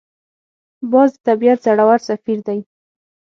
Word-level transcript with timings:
باز 0.91 1.11
د 1.15 1.17
طبیعت 1.27 1.59
زړور 1.65 1.99
سفیر 2.09 2.39
دی 2.47 2.59